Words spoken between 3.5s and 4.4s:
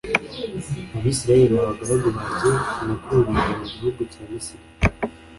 mu gihugu cya